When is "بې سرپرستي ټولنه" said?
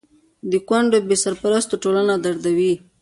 1.07-2.13